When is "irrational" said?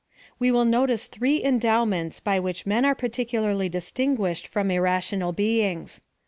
4.71-5.31